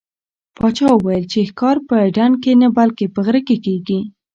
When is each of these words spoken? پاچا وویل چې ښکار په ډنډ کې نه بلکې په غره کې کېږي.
پاچا 0.57 0.87
وویل 0.93 1.25
چې 1.31 1.39
ښکار 1.49 1.77
په 1.87 1.95
ډنډ 2.15 2.35
کې 2.43 2.51
نه 2.61 2.67
بلکې 2.77 3.05
په 3.13 3.19
غره 3.25 3.41
کې 3.47 3.57
کېږي. 3.65 3.99